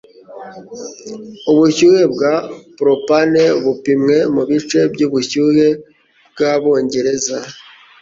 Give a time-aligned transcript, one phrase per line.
[1.51, 2.33] Ubushyuhe bwa
[2.79, 5.67] propane bupimwe mubice byubushyuhe
[6.31, 7.37] bwabongereza